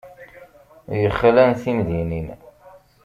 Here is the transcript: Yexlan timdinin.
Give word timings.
Yexlan 1.01 1.51
timdinin. 1.63 2.27